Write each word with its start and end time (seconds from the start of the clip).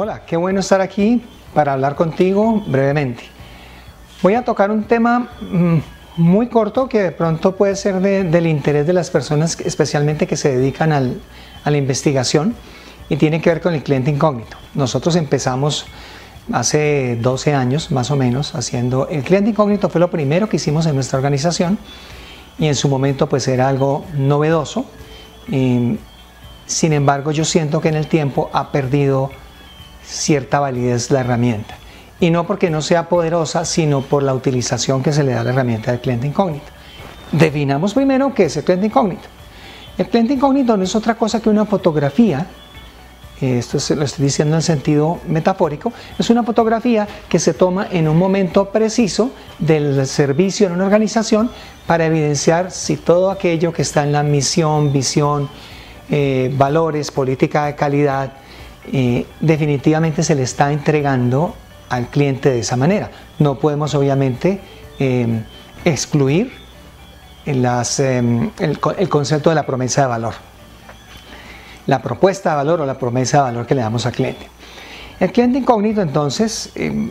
Hola, 0.00 0.22
qué 0.24 0.36
bueno 0.36 0.60
estar 0.60 0.80
aquí 0.80 1.24
para 1.52 1.72
hablar 1.72 1.96
contigo 1.96 2.62
brevemente. 2.68 3.24
Voy 4.22 4.34
a 4.34 4.44
tocar 4.44 4.70
un 4.70 4.84
tema 4.84 5.28
mm, 5.40 5.78
muy 6.18 6.46
corto 6.46 6.88
que 6.88 7.02
de 7.02 7.10
pronto 7.10 7.56
puede 7.56 7.74
ser 7.74 7.98
del 8.00 8.46
interés 8.46 8.86
de 8.86 8.92
las 8.92 9.10
personas, 9.10 9.58
especialmente 9.58 10.28
que 10.28 10.36
se 10.36 10.56
dedican 10.56 10.92
a 10.92 11.00
la 11.68 11.76
investigación 11.76 12.54
y 13.08 13.16
tiene 13.16 13.40
que 13.40 13.50
ver 13.50 13.60
con 13.60 13.74
el 13.74 13.82
cliente 13.82 14.08
incógnito. 14.12 14.56
Nosotros 14.74 15.16
empezamos 15.16 15.86
hace 16.52 17.18
12 17.20 17.54
años 17.54 17.90
más 17.90 18.12
o 18.12 18.16
menos 18.16 18.54
haciendo 18.54 19.08
el 19.08 19.24
cliente 19.24 19.50
incógnito 19.50 19.88
fue 19.88 20.00
lo 20.00 20.12
primero 20.12 20.48
que 20.48 20.58
hicimos 20.58 20.86
en 20.86 20.94
nuestra 20.94 21.18
organización 21.18 21.76
y 22.56 22.68
en 22.68 22.76
su 22.76 22.88
momento 22.88 23.28
pues 23.28 23.48
era 23.48 23.68
algo 23.68 24.04
novedoso. 24.16 24.84
sin 25.48 26.92
embargo 26.92 27.32
yo 27.32 27.44
siento 27.44 27.80
que 27.80 27.88
en 27.88 27.96
el 27.96 28.06
tiempo 28.06 28.48
ha 28.52 28.70
perdido 28.70 29.32
cierta 30.08 30.60
validez 30.60 31.10
la 31.10 31.20
herramienta. 31.20 31.76
Y 32.20 32.30
no 32.30 32.46
porque 32.46 32.70
no 32.70 32.82
sea 32.82 33.08
poderosa, 33.08 33.64
sino 33.64 34.00
por 34.00 34.22
la 34.22 34.34
utilización 34.34 35.02
que 35.02 35.12
se 35.12 35.22
le 35.22 35.32
da 35.32 35.42
a 35.42 35.44
la 35.44 35.50
herramienta 35.50 35.92
del 35.92 36.00
cliente 36.00 36.26
incógnito. 36.26 36.66
Definamos 37.30 37.94
primero 37.94 38.34
qué 38.34 38.46
es 38.46 38.56
el 38.56 38.64
cliente 38.64 38.86
incógnito. 38.86 39.28
El 39.96 40.08
cliente 40.08 40.34
incógnito 40.34 40.76
no 40.76 40.84
es 40.84 40.94
otra 40.94 41.14
cosa 41.14 41.40
que 41.40 41.50
una 41.50 41.66
fotografía, 41.66 42.46
esto 43.40 43.78
se 43.78 43.94
lo 43.94 44.04
estoy 44.04 44.24
diciendo 44.24 44.56
en 44.56 44.62
sentido 44.62 45.18
metafórico, 45.28 45.92
es 46.18 46.28
una 46.30 46.42
fotografía 46.42 47.06
que 47.28 47.38
se 47.38 47.54
toma 47.54 47.86
en 47.90 48.08
un 48.08 48.16
momento 48.16 48.70
preciso 48.70 49.30
del 49.58 50.06
servicio 50.06 50.66
en 50.66 50.72
una 50.72 50.84
organización 50.84 51.50
para 51.86 52.06
evidenciar 52.06 52.70
si 52.70 52.96
todo 52.96 53.30
aquello 53.30 53.72
que 53.72 53.82
está 53.82 54.02
en 54.02 54.12
la 54.12 54.22
misión, 54.22 54.92
visión, 54.92 55.48
eh, 56.10 56.52
valores, 56.56 57.10
política 57.10 57.66
de 57.66 57.74
calidad, 57.76 58.32
definitivamente 59.40 60.22
se 60.22 60.34
le 60.34 60.42
está 60.42 60.72
entregando 60.72 61.54
al 61.88 62.08
cliente 62.08 62.50
de 62.50 62.60
esa 62.60 62.76
manera. 62.76 63.10
No 63.38 63.58
podemos 63.58 63.94
obviamente 63.94 64.60
em, 64.98 65.42
excluir 65.84 66.52
em, 67.46 68.50
el, 68.58 69.08
concepto 69.08 69.50
de 69.50 69.54
la 69.54 69.66
promesa 69.66 70.02
de 70.02 70.08
valor. 70.08 70.34
La 71.86 72.02
propuesta 72.02 72.50
de 72.50 72.56
valor 72.56 72.80
o 72.82 72.86
la 72.86 72.98
promesa 72.98 73.38
de 73.38 73.42
valor 73.44 73.66
que 73.66 73.74
le 73.74 73.80
damos 73.80 74.04
al 74.06 74.12
cliente. 74.12 74.48
El 75.20 75.32
cliente 75.32 75.58
incógnito 75.58 76.02
entonces 76.02 76.70
em, 76.74 77.10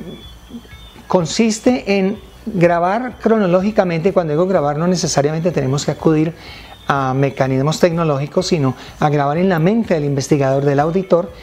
consiste 1.08 1.97
en 1.97 2.19
grabar 2.45 3.17
cronológicamente, 3.19 4.14
cuando 4.14 4.34
digo 4.34 4.47
grabar 4.47 4.78
no 4.78 4.88
necesariamente 4.88 5.52
tenemos 5.52 5.86
que 5.86 5.91
acudir 5.91 6.34
a 6.88 7.14
mecanismos 7.14 7.80
tecnológicos, 7.80 8.47
sino 8.47 8.75
a 9.00 9.09
grabar 9.09 9.38
en 9.38 9.50
la 9.50 9.59
mente 9.59 9.95
del 9.95 10.06
investigador, 10.06 10.64
del 10.64 10.80
auditor, 10.80 11.34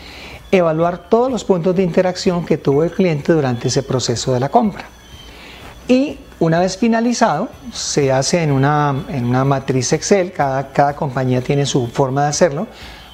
evaluar 0.57 1.09
todos 1.09 1.31
los 1.31 1.45
puntos 1.45 1.75
de 1.75 1.83
interacción 1.83 2.45
que 2.45 2.59
tuvo 2.59 2.85
el 2.85 2.91
cliente 2.91 3.33
durante 3.33 3.69
ese 3.69 3.83
proceso 3.83 4.33
de 4.33 4.41
la 4.41 4.49
compra. 4.49 4.85
Y 5.89 6.19
una 6.41 6.61
vez 6.61 6.77
finalizado, 6.77 7.49
se 7.73 8.13
hace 8.13 8.43
en 8.43 8.51
una, 8.51 9.05
en 9.09 9.25
una 9.25 9.45
matriz 9.45 9.93
Excel, 9.93 10.33
cada, 10.33 10.69
cada 10.69 10.97
compañía 10.97 11.41
tiene 11.41 11.67
su 11.67 11.87
forma 11.89 12.23
de 12.23 12.29
hacerlo. 12.29 12.67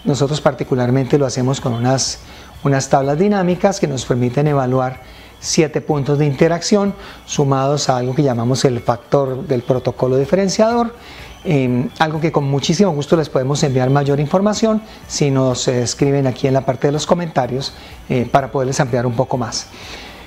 Nosotros 0.04 0.40
particularmente 0.40 1.18
lo 1.18 1.26
hacemos 1.26 1.60
con 1.60 1.72
unas, 1.72 2.20
unas 2.62 2.88
tablas 2.88 3.18
dinámicas 3.18 3.80
que 3.80 3.86
nos 3.86 4.04
permiten 4.04 4.46
evaluar 4.46 5.00
siete 5.40 5.80
puntos 5.80 6.18
de 6.18 6.26
interacción 6.26 6.94
sumados 7.24 7.88
a 7.88 7.96
algo 7.96 8.14
que 8.14 8.22
llamamos 8.22 8.64
el 8.64 8.80
factor 8.80 9.46
del 9.46 9.62
protocolo 9.62 10.16
diferenciador 10.16 10.94
Em, 11.42 11.88
algo 11.98 12.20
que 12.20 12.30
con 12.30 12.44
muchísimo 12.44 12.90
gusto 12.90 13.16
les 13.16 13.30
podemos 13.30 13.62
enviar 13.62 13.88
mayor 13.88 14.20
información 14.20 14.82
si 15.06 15.30
nos 15.30 15.68
escriben 15.68 16.26
aquí 16.26 16.46
en 16.46 16.52
la 16.52 16.66
parte 16.66 16.88
de 16.88 16.92
los 16.92 17.06
comentarios 17.06 17.72
eh, 18.10 18.28
para 18.30 18.52
poderles 18.52 18.78
ampliar 18.78 19.06
un 19.06 19.14
poco 19.14 19.38
más. 19.38 19.68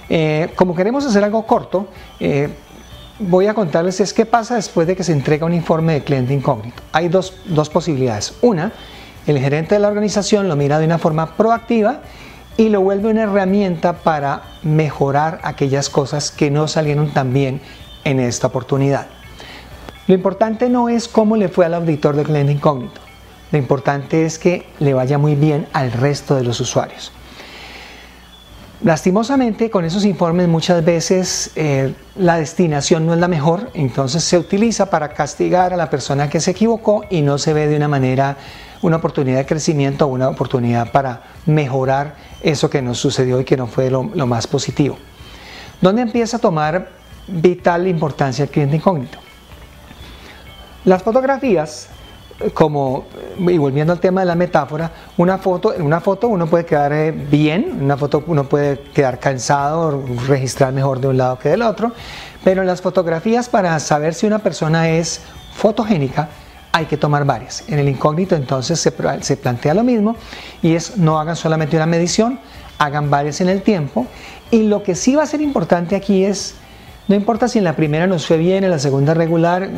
Eh, 0.10 0.50
como 0.56 0.76
queremos 0.76 1.06
hacer 1.06 1.24
algo 1.24 1.46
corto, 1.46 1.88
eh, 2.20 2.50
voy 3.20 3.46
a 3.46 3.54
contarles 3.54 4.00
es 4.00 4.12
qué 4.12 4.26
pasa 4.26 4.56
después 4.56 4.88
de 4.88 4.96
que 4.96 5.04
se 5.04 5.12
entrega 5.12 5.46
un 5.46 5.54
informe 5.54 5.94
de 5.94 6.04
cliente 6.04 6.34
incógnito. 6.34 6.82
Hay 6.92 7.10
dos, 7.10 7.36
dos 7.46 7.70
posibilidades. 7.70 8.34
Una, 8.42 8.72
el 9.28 9.40
gerente 9.40 9.76
de 9.76 9.80
la 9.80 9.90
organización 9.90 10.48
lo 10.48 10.56
mira 10.56 10.80
de 10.80 10.86
una 10.86 10.98
forma 10.98 11.36
proactiva 11.36 12.02
y 12.58 12.70
lo 12.70 12.82
vuelve 12.82 13.10
una 13.10 13.24
herramienta 13.24 13.94
para 13.94 14.42
mejorar 14.64 15.40
aquellas 15.44 15.90
cosas 15.90 16.32
que 16.32 16.50
no 16.50 16.68
salieron 16.68 17.12
tan 17.12 17.34
bien 17.34 17.62
en 18.04 18.20
esta 18.20 18.48
oportunidad. 18.48 19.08
Lo 20.06 20.14
importante 20.14 20.70
no 20.70 20.90
es 20.90 21.08
cómo 21.08 21.38
le 21.38 21.48
fue 21.48 21.66
al 21.66 21.74
auditor 21.76 22.16
de 22.16 22.24
cliente 22.24 22.52
incógnito. 22.52 23.00
Lo 23.52 23.58
importante 23.58 24.26
es 24.26 24.38
que 24.38 24.66
le 24.80 24.94
vaya 24.94 25.18
muy 25.18 25.36
bien 25.36 25.68
al 25.72 25.92
resto 25.92 26.36
de 26.36 26.44
los 26.44 26.60
usuarios. 26.60 27.12
Lastimosamente, 28.84 29.70
con 29.70 29.86
esos 29.86 30.04
informes 30.04 30.50
muchas 30.50 30.84
veces 30.84 31.52
eh, 31.56 31.94
la 32.18 32.36
destinación 32.36 33.06
no 33.06 33.14
es 33.14 33.20
la 33.20 33.30
mejor, 33.30 33.72
entonces 33.74 34.26
se 34.26 34.38
utiliza 34.38 34.90
para 34.90 35.14
castigar 35.14 35.72
a 35.72 35.78
la 35.78 35.90
persona 35.90 36.30
que 36.30 36.42
se 36.42 36.52
equivocó 36.52 37.06
y 37.10 37.22
no 37.22 37.38
se 37.38 37.54
ve 37.54 37.68
de 37.68 37.78
una 37.78 37.88
manera 37.88 38.36
una 38.82 38.98
oportunidad 38.98 39.38
de 39.38 39.46
crecimiento 39.46 40.06
o 40.06 40.10
una 40.10 40.28
oportunidad 40.28 40.92
para 40.92 41.22
mejorar 41.46 42.16
eso 42.42 42.70
que 42.70 42.82
nos 42.82 42.98
sucedió 42.98 43.40
y 43.40 43.46
que 43.46 43.56
no 43.56 43.68
fue 43.68 43.90
lo, 43.90 44.12
lo 44.14 44.28
más 44.28 44.48
positivo. 44.48 44.98
¿Dónde 45.80 46.02
empieza 46.02 46.36
a 46.36 46.40
tomar 46.42 46.90
vital 47.28 47.88
importancia 47.88 48.44
el 48.44 48.50
cliente 48.50 48.76
incógnito? 48.76 49.23
Las 50.86 51.02
fotografías, 51.02 51.88
como, 52.54 53.06
y 53.38 53.58
volviendo 53.58 53.94
al 53.94 54.00
tema 54.00 54.22
de 54.22 54.28
la 54.28 54.36
metáfora, 54.36 54.92
una 55.18 55.38
foto, 55.38 55.74
en 55.74 55.82
una 55.82 56.02
foto 56.02 56.28
uno 56.28 56.48
puede 56.48 56.66
quedar 56.66 56.92
eh, 56.92 57.12
bien, 57.12 57.70
en 57.72 57.84
una 57.84 57.96
foto 57.96 58.24
uno 58.28 58.44
puede 58.44 58.80
quedar 58.94 59.20
cansado, 59.20 60.04
registrar 60.28 60.74
mejor 60.74 61.00
de 61.00 61.08
un 61.08 61.18
lado 61.18 61.40
que 61.40 61.50
del 61.50 61.62
otro, 61.62 61.94
pero 62.44 62.62
en 62.62 62.68
las 62.68 62.82
fotografías 62.82 63.48
para 63.48 63.80
saber 63.80 64.14
si 64.14 64.26
una 64.28 64.40
persona 64.40 64.90
es 64.90 65.22
fotogénica, 65.54 66.28
hay 66.74 66.86
que 66.86 66.98
tomar 66.98 67.24
varias. 67.24 67.64
En 67.70 67.80
el 67.80 67.88
incógnito 67.88 68.36
entonces 68.36 68.80
se, 68.80 68.92
plantea 68.92 69.74
lo 69.74 69.84
mismo 69.84 70.18
y 70.62 70.74
es 70.74 70.98
no 70.98 71.20
hagan 71.20 71.36
solamente 71.36 71.78
una 71.78 71.86
medición, 71.86 72.40
hagan 72.78 73.10
varias 73.10 73.40
en 73.42 73.48
el 73.48 73.62
tiempo. 73.62 74.08
Y 74.52 74.64
lo 74.64 74.84
que 74.84 74.96
sí 74.96 75.16
va 75.16 75.24
a 75.24 75.28
ser 75.28 75.42
importante 75.42 75.96
aquí 75.96 76.26
es, 76.26 76.56
no 77.08 77.16
importa 77.16 77.48
si 77.48 77.60
en 77.60 77.64
la 77.64 77.76
primera 77.76 78.08
nos 78.08 78.26
fue 78.26 78.38
bien, 78.38 78.64
en 78.64 78.72
la 78.72 78.80
segunda 78.80 79.14
regular, 79.14 79.70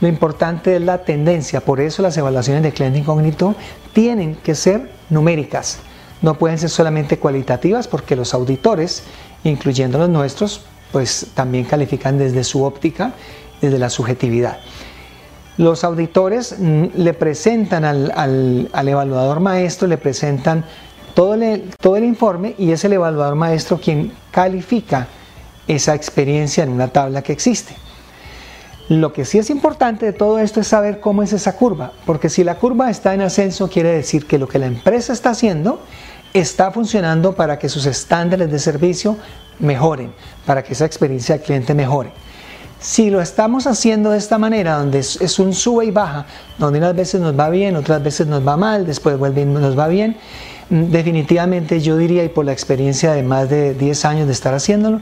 lo 0.00 0.08
importante 0.08 0.76
es 0.76 0.82
la 0.82 1.04
tendencia, 1.04 1.60
por 1.60 1.80
eso 1.80 2.02
las 2.02 2.16
evaluaciones 2.16 2.62
de 2.62 2.72
cliente 2.72 2.98
incógnito 2.98 3.54
tienen 3.92 4.34
que 4.34 4.54
ser 4.54 4.90
numéricas, 5.08 5.78
no 6.20 6.34
pueden 6.34 6.58
ser 6.58 6.70
solamente 6.70 7.18
cualitativas 7.18 7.88
porque 7.88 8.16
los 8.16 8.34
auditores, 8.34 9.04
incluyendo 9.44 9.98
los 9.98 10.08
nuestros, 10.08 10.62
pues 10.92 11.28
también 11.34 11.64
califican 11.64 12.18
desde 12.18 12.44
su 12.44 12.62
óptica, 12.64 13.12
desde 13.60 13.78
la 13.78 13.90
subjetividad. 13.90 14.58
Los 15.56 15.84
auditores 15.84 16.56
mm, 16.58 16.84
le 16.96 17.14
presentan 17.14 17.84
al, 17.84 18.68
evaluador 18.74 19.40
maestro, 19.40 19.88
le 19.88 19.96
presentan 19.96 20.64
todo 21.14 21.34
el, 21.34 21.70
todo 21.80 21.96
el 21.96 22.04
informe 22.04 22.54
y 22.58 22.72
es 22.72 22.84
el 22.84 22.92
evaluador 22.92 23.34
maestro 23.34 23.80
quien 23.80 24.12
califica 24.30 25.08
esa 25.66 25.94
experiencia 25.94 26.64
en 26.64 26.70
una 26.70 26.88
tabla 26.88 27.22
que 27.22 27.32
existe. 27.32 27.74
Lo 28.88 29.12
que 29.12 29.24
sí 29.24 29.38
es 29.38 29.50
importante 29.50 30.06
de 30.06 30.12
todo 30.12 30.38
esto 30.38 30.60
es 30.60 30.68
saber 30.68 31.00
cómo 31.00 31.24
es 31.24 31.32
esa 31.32 31.56
curva, 31.56 31.92
porque 32.04 32.28
si 32.28 32.44
la 32.44 32.54
curva 32.54 32.88
está 32.88 33.14
en 33.14 33.22
ascenso 33.22 33.68
quiere 33.68 33.92
decir 33.92 34.26
que 34.26 34.38
lo 34.38 34.46
que 34.46 34.60
la 34.60 34.66
empresa 34.66 35.12
está 35.12 35.30
haciendo 35.30 35.80
está 36.32 36.70
funcionando 36.70 37.34
para 37.34 37.58
que 37.58 37.68
sus 37.68 37.86
estándares 37.86 38.50
de 38.50 38.60
servicio 38.60 39.16
mejoren, 39.58 40.12
para 40.44 40.62
que 40.62 40.74
esa 40.74 40.84
experiencia 40.84 41.36
del 41.36 41.44
cliente 41.44 41.74
mejore. 41.74 42.12
Si 42.78 43.10
lo 43.10 43.20
estamos 43.20 43.66
haciendo 43.66 44.10
de 44.10 44.18
esta 44.18 44.38
manera, 44.38 44.76
donde 44.78 44.98
es, 45.00 45.38
un 45.40 45.52
sube 45.52 45.86
y 45.86 45.90
baja, 45.90 46.26
donde 46.58 46.78
unas 46.78 46.94
veces 46.94 47.20
nos 47.20 47.36
va 47.36 47.48
bien, 47.48 47.74
otras 47.74 48.02
veces 48.02 48.28
nos 48.28 48.46
va 48.46 48.56
mal, 48.56 48.86
después 48.86 49.18
vuelve 49.18 49.40
y 49.40 49.46
nos 49.46 49.76
va 49.76 49.88
bien, 49.88 50.16
mm, 50.70 50.84
definitivamente 50.90 51.80
yo 51.80 51.96
diría, 51.96 52.22
y 52.22 52.28
por 52.28 52.44
la 52.44 52.52
experiencia 52.52 53.12
de 53.14 53.22
más 53.22 53.48
de 53.48 53.74
10 53.74 54.04
años 54.04 54.26
de 54.26 54.32
estar 54.32 54.54
haciéndolo, 54.54 55.00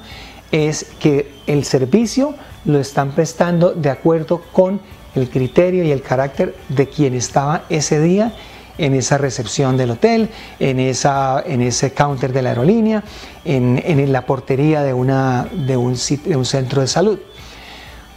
es 0.52 0.86
que 1.00 1.32
el 1.46 1.64
servicio 1.64 2.34
lo 2.64 2.78
están 2.78 3.12
prestando 3.12 3.72
de 3.72 3.90
acuerdo 3.90 4.40
con 4.52 4.80
el 5.14 5.28
criterio 5.28 5.84
y 5.84 5.92
el 5.92 6.02
carácter 6.02 6.54
de 6.68 6.88
quien 6.88 7.14
estaba 7.14 7.64
ese 7.68 8.00
día 8.00 8.32
en 8.76 8.94
esa 8.94 9.18
recepción 9.18 9.76
del 9.76 9.92
hotel, 9.92 10.28
en, 10.58 10.80
esa, 10.80 11.42
en 11.46 11.62
ese 11.62 11.92
counter 11.92 12.32
de 12.32 12.42
la 12.42 12.50
aerolínea, 12.50 13.04
en, 13.44 14.12
la 14.12 14.26
portería 14.26 14.82
de, 14.82 14.92
una, 14.92 15.46
de, 15.52 15.76
un, 15.76 15.96
de 16.24 16.36
un 16.36 16.44
centro 16.44 16.80
de 16.80 16.88
salud. 16.88 17.18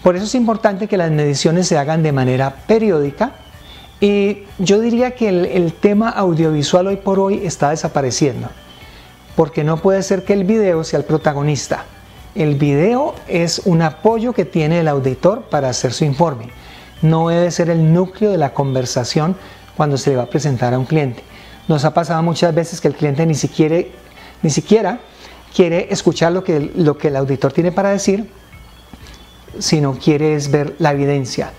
Por 0.01 0.15
eso 0.15 0.25
es 0.25 0.35
importante 0.35 0.87
que 0.87 0.97
las 0.97 1.11
mediciones 1.11 1.67
se 1.67 1.77
hagan 1.77 2.01
de 2.01 2.11
manera 2.11 2.55
periódica 2.65 3.33
y 3.99 4.43
yo 4.57 4.79
diría 4.79 5.11
que 5.11 5.29
el, 5.29 5.45
el 5.45 5.73
tema 5.73 6.09
audiovisual 6.09 6.87
hoy 6.87 6.97
por 6.97 7.19
hoy 7.19 7.45
está 7.45 7.71
desapareciendo, 7.71 8.49
porque 9.35 9.63
no 9.63 9.77
puede 9.77 10.01
ser 10.01 10.23
que 10.23 10.33
el 10.33 10.43
video 10.43 10.83
sea 10.83 10.99
el 10.99 11.05
protagonista 11.05 11.85
el 12.37 12.55
video 12.55 13.15
es 13.27 13.61
un 13.65 13.81
apoyo 13.81 14.31
que 14.31 14.45
tiene 14.45 14.79
el 14.79 14.87
auditor 14.87 15.43
para 15.43 15.69
hacer 15.69 15.91
su 15.91 16.05
informe. 16.05 16.49
No 17.01 17.29
debe 17.29 17.49
ser 17.49 17.71
el 17.71 17.93
núcleo 17.93 18.31
de 18.31 18.37
la 18.37 18.53
conversación 18.53 19.35
cuando 19.75 19.97
se 19.97 20.11
le 20.11 20.17
va 20.17 20.23
a 20.23 20.29
presentar 20.29 20.73
a 20.73 20.79
un 20.79 20.85
cliente. 20.85 21.23
Nos 21.67 21.83
ha 21.83 21.95
pasado 21.95 22.21
muchas 22.21 22.53
veces 22.53 22.79
que 22.79 22.87
el 22.87 22.95
cliente 22.95 23.25
ni 23.25 23.35
siquiera 23.35 23.85
Ni 24.43 24.51
siquiera 24.51 24.99
quiere 25.55 25.87
escuchar 25.89 26.31
lo 26.31 26.43
que, 26.43 26.71
lo 26.75 26.97
que 26.99 27.07
el 27.07 27.15
auditor 27.15 27.51
tiene 27.51 27.71
para 27.71 27.89
decir, 27.89 28.29
sino 29.57 29.97
quiere 29.97 30.37
ver 30.49 30.75
la 30.77 30.91
evidencia, 30.91 31.51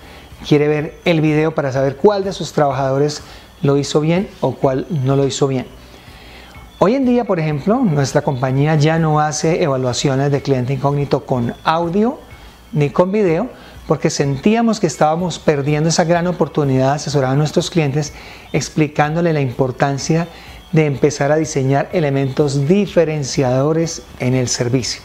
quiere 0.47 0.69
ver 0.69 0.97
el 1.03 1.19
video 1.19 1.53
para 1.53 1.73
saber 1.73 1.97
cuál 1.97 2.23
de 2.23 2.31
sus 2.31 2.53
trabajadores 2.53 3.21
lo 3.61 3.75
hizo 3.75 3.99
bien 3.99 4.29
o 4.39 4.55
cuál 4.55 4.87
no 4.89 5.17
lo 5.17 5.27
hizo 5.27 5.47
bien. 5.47 5.78
Hoy 6.81 6.95
en 6.95 7.03
día, 7.05 7.25
por 7.25 7.41
ejemplo, 7.41 7.75
nuestra 7.83 8.21
compañía 8.21 8.75
ya 8.75 8.99
no 8.99 9.19
hace 9.19 9.61
evaluaciones 9.61 10.31
de 10.31 10.41
cliente 10.41 10.71
incógnito 10.71 11.25
con 11.25 11.53
audio 11.65 12.19
ni 12.71 12.89
con 12.89 13.11
video, 13.11 13.49
porque 13.85 14.09
sentíamos 14.09 14.79
que 14.79 14.87
estábamos 14.87 15.39
perdiendo 15.39 15.89
esa 15.89 16.05
gran 16.05 16.25
oportunidad 16.27 16.91
de 16.91 16.95
asesorar 16.95 17.31
a 17.31 17.35
nuestros 17.35 17.69
clientes 17.69 18.13
explicándole 18.53 19.33
la 19.33 19.41
importancia 19.41 20.29
de 20.71 20.85
empezar 20.85 21.33
a 21.33 21.35
diseñar 21.35 21.89
elementos 21.91 22.65
diferenciadores 22.65 24.03
en 24.21 24.33
el 24.33 24.47
servicio. 24.47 25.01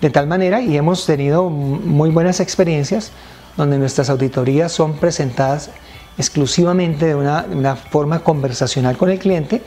De 0.00 0.10
tal 0.10 0.26
manera, 0.26 0.60
y 0.60 0.76
hemos 0.76 1.06
tenido 1.06 1.48
muy 1.50 2.10
buenas 2.10 2.40
experiencias, 2.40 3.12
donde 3.56 3.78
nuestras 3.78 4.10
auditorías 4.10 4.72
son 4.72 4.94
presentadas 4.94 5.70
exclusivamente 6.18 7.06
de 7.06 7.14
una, 7.14 7.76
forma 7.76 8.24
conversacional 8.24 8.96
con 8.96 9.08
el 9.08 9.20
cliente, 9.20 9.62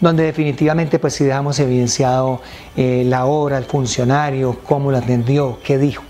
donde 0.00 0.24
definitivamente 0.24 0.98
pues 0.98 1.14
si 1.14 1.24
dejamos 1.24 1.58
evidenciado 1.58 2.40
eh, 2.76 3.04
la 3.06 3.26
hora, 3.26 3.58
el 3.58 3.64
funcionario, 3.64 4.58
cómo 4.64 4.90
lo 4.90 4.98
atendió, 4.98 5.58
qué 5.62 5.78
dijo. 5.78 6.02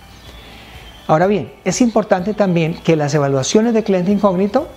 Ahora 1.06 1.26
bien, 1.26 1.52
es 1.64 1.80
importante 1.80 2.34
también 2.34 2.74
que 2.74 2.94
las 2.94 3.14
evaluaciones 3.14 3.72
de 3.72 3.82
cliente 3.82 4.12
incógnito 4.12 4.68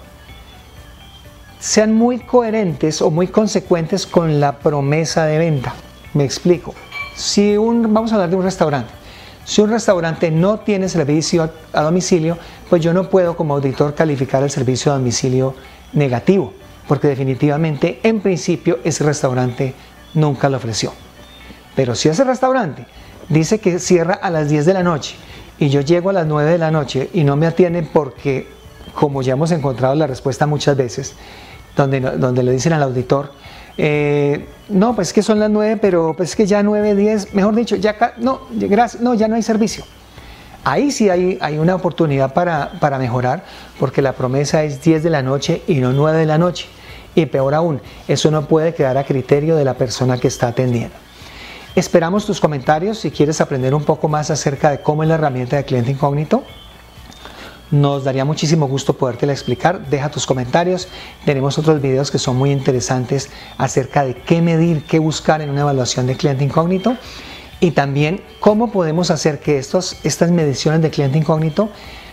sean 1.60 1.94
muy 1.94 2.20
coherentes 2.20 3.02
o 3.02 3.12
muy 3.12 3.28
consecuentes 3.28 4.08
con 4.08 4.40
la 4.40 4.58
promesa 4.60 5.26
de 5.26 5.38
venta. 5.38 5.74
Me 6.14 6.24
explico. 6.24 6.74
Si 7.16 7.58
un, 7.58 7.94
vamos 7.94 8.12
a 8.12 8.16
hablar 8.16 8.30
de 8.30 8.36
un 8.38 8.44
restaurante. 8.44 8.92
Si 9.44 9.62
un 9.62 9.70
restaurante 9.70 10.32
no 10.32 10.60
tiene 10.60 10.88
servicio 10.88 11.50
a 11.74 11.82
domicilio, 11.82 12.38
pues 12.70 12.82
yo 12.82 12.94
no 12.94 13.10
puedo 13.10 13.36
como 13.36 13.56
auditor 13.56 13.94
calificar 13.94 14.42
el 14.44 14.50
servicio 14.50 14.92
a 14.92 14.96
domicilio 14.96 15.56
negativo, 15.94 16.54
porque 16.92 17.08
definitivamente 17.08 18.02
en 18.04 18.20
principio 18.20 18.80
ese 18.84 19.06
restaurante 19.06 19.74
nunca 20.14 20.50
lo 20.50 20.58
ofreció. 20.58 20.92
Pero 21.74 21.96
si 21.96 22.10
ese 22.10 22.26
restaurante 22.26 22.86
dice 23.30 23.60
que 23.62 23.80
cierra 23.80 24.16
a 24.16 24.30
las 24.30 24.50
10 24.50 24.66
de 24.66 24.74
la 24.74 24.84
noche 24.84 25.16
y 25.58 25.70
yo 25.70 25.80
llego 25.80 26.10
a 26.10 26.14
las 26.14 26.28
9 26.28 26.52
de 26.52 26.58
la 26.58 26.70
noche 26.70 27.10
y 27.14 27.24
no 27.24 27.38
me 27.38 27.48
atienden 27.48 27.90
porque, 27.94 28.50
como 28.94 29.22
ya 29.22 29.32
hemos 29.32 29.52
encontrado 29.54 29.96
la 29.96 30.06
respuesta 30.06 30.46
muchas 30.48 30.76
veces, 30.76 31.14
donde, 31.78 32.02
donde 32.02 32.44
le 32.44 32.52
dicen 32.52 32.74
al 32.74 32.84
auditor, 32.84 33.32
eh, 33.78 34.46
no, 34.68 34.94
pues 34.94 35.14
que 35.14 35.24
son 35.24 35.40
las 35.40 35.50
9, 35.50 35.78
pero 35.82 36.14
pues 36.14 36.36
que 36.36 36.46
ya 36.46 36.62
9, 36.62 36.94
10, 36.94 37.34
mejor 37.34 37.56
dicho, 37.56 37.78
ya 37.78 37.96
no, 38.18 38.42
gracias, 38.52 39.02
no, 39.02 39.14
ya 39.14 39.30
no 39.30 39.36
hay 39.36 39.44
servicio. 39.44 39.86
Ahí 40.66 40.92
sí 40.92 41.10
hay, 41.10 41.38
hay 41.40 41.58
una 41.58 41.74
oportunidad 41.74 42.34
para, 42.34 42.74
para 42.82 43.00
mejorar, 43.00 43.46
porque 43.80 44.02
la 44.02 44.12
promesa 44.12 44.62
es 44.66 44.82
10 44.84 45.04
de 45.04 45.10
la 45.10 45.22
noche 45.22 45.62
y 45.70 45.76
no 45.76 45.94
9 45.94 46.20
de 46.20 46.26
la 46.26 46.38
noche. 46.38 46.68
Y 47.16 47.26
peor 47.26 47.54
aún, 47.54 47.82
eso 48.08 48.32
no 48.32 48.48
puede 48.48 48.74
quedar 48.74 48.98
a 48.98 49.04
criterio 49.04 49.56
de 49.56 49.66
la 49.66 49.74
persona 49.74 50.18
que 50.18 50.28
está 50.28 50.48
atendiendo. 50.48 50.96
Esperamos 51.76 52.26
tus 52.26 52.42
comentarios 52.42 53.00
si 53.00 53.12
quieres 53.12 53.40
aprender 53.40 53.74
un 53.74 53.84
poco 53.84 54.08
más 54.08 54.30
acerca 54.30 54.72
de 54.72 54.82
cómo 54.82 55.04
es 55.04 55.10
la 55.10 55.16
herramienta 55.16 55.56
de 55.56 55.66
cliente 55.66 55.92
incógnito. 55.92 56.44
Nos 57.72 58.04
daría 58.04 58.26
muchísimo 58.26 58.68
gusto 58.68 58.98
podértela 58.98 59.32
explicar. 59.32 59.88
Deja 59.88 60.12
tus 60.12 60.26
comentarios. 60.26 60.90
Tenemos 61.24 61.58
otros 61.58 61.82
videos 61.82 62.12
que 62.12 62.20
son 62.20 62.36
muy 62.36 62.52
interesantes 62.52 63.30
acerca 63.58 64.04
de 64.04 64.16
qué 64.16 64.42
medir, 64.42 64.84
qué 64.84 65.00
buscar 65.00 65.42
en 65.42 65.50
una 65.50 65.62
evaluación 65.62 66.08
de 66.08 66.18
cliente 66.18 66.44
incógnito. 66.44 66.98
Y 67.62 67.72
también 67.72 68.22
cómo 68.42 68.74
podemos 68.74 69.10
hacer 69.10 69.40
que 69.40 69.58
estos, 69.58 69.98
estas 70.04 70.32
mediciones 70.32 70.82
de 70.82 70.90
cliente 70.90 71.18
incógnito 71.18 71.70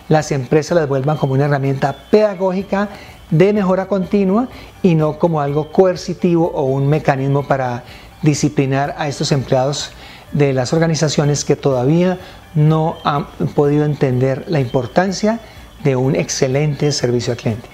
las 0.09 0.31
empresas 0.31 0.77
las 0.77 0.89
vuelvan 0.89 1.17
como 1.17 1.35
una 1.35 1.47
herramienta 1.47 1.95
pedagógica 2.11 2.89
de 3.31 3.53
mejora 3.53 3.87
continua 3.87 4.49
y 4.83 4.95
no 4.95 5.19
como 5.19 5.41
algo 5.41 5.71
coercitivo 5.71 6.51
o 6.55 6.63
un 6.65 6.89
mecanismo 6.89 7.47
para 7.47 7.85
disciplinar 8.23 8.95
a 8.99 9.09
estos 9.09 9.33
empleados 9.33 9.93
de 10.33 10.53
las 10.53 10.73
organizaciones 10.73 11.45
que 11.45 11.57
todavía 11.57 12.19
no 12.55 12.97
han 13.05 13.27
podido 13.55 13.85
entender 13.85 14.45
la 14.49 14.61
importancia 14.61 15.41
de 15.85 15.97
un 15.97 16.17
excelente 16.17 16.93
servicio 16.93 17.33
al 17.33 17.39
cliente. 17.39 17.69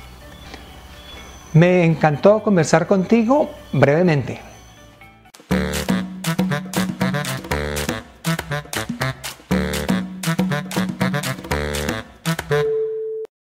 Me 1.52 1.84
encantó 1.84 2.42
conversar 2.42 2.86
contigo 2.86 3.50
brevemente. 3.72 4.53